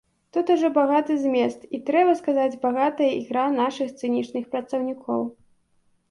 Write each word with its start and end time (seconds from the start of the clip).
Тут 0.35 0.49
ужо 0.53 0.67
багаты 0.75 1.17
змест 1.25 1.67
і, 1.77 1.79
трэба 1.89 2.15
сказаць, 2.21 2.59
багатая 2.63 3.09
ігра 3.17 3.43
нашых 3.57 3.87
сцэнічных 3.91 4.47
працаўнікоў. 4.55 5.21